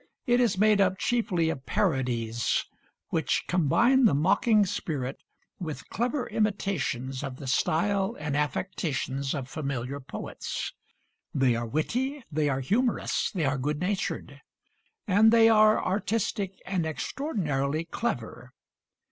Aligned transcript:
It 0.25 0.39
is 0.39 0.57
made 0.57 0.81
up 0.81 0.97
chiefly 0.97 1.51
of 1.51 1.67
parodies, 1.67 2.65
which 3.09 3.43
combine 3.47 4.05
the 4.05 4.15
mocking 4.15 4.65
spirit 4.65 5.17
with 5.59 5.87
clever 5.89 6.25
imitations 6.27 7.21
of 7.21 7.35
the 7.35 7.45
style 7.45 8.17
and 8.19 8.35
affectations 8.35 9.35
of 9.35 9.47
familiar 9.47 9.99
poets. 9.99 10.73
They 11.35 11.55
are 11.55 11.67
witty; 11.67 12.23
they 12.31 12.49
are 12.49 12.61
humorous; 12.61 13.29
they 13.29 13.45
are 13.45 13.59
good 13.59 13.79
natured; 13.79 14.41
and 15.05 15.31
they 15.31 15.49
are 15.49 15.79
artistic 15.85 16.59
and 16.65 16.83
extraordinarily 16.83 17.85
clever. 17.85 18.53